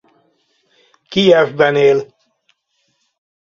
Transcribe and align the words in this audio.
Kijevben 1.09 1.75
él. 1.89 1.99